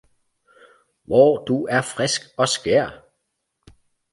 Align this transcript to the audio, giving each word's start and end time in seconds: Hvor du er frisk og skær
Hvor 1.03 1.43
du 1.45 1.65
er 1.67 1.81
frisk 1.81 2.21
og 2.37 2.47
skær 2.49 3.05